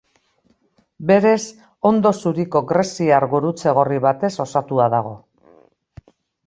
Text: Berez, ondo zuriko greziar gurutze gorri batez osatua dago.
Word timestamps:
Berez, 1.11 1.41
ondo 1.91 2.13
zuriko 2.21 2.63
greziar 2.73 3.29
gurutze 3.35 3.75
gorri 3.81 4.03
batez 4.09 4.35
osatua 4.49 4.91
dago. 4.97 5.15